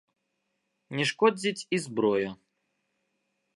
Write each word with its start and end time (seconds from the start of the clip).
Не 0.99 1.05
шкодзіць 1.09 1.65
і 1.79 1.81
зброя. 1.85 2.29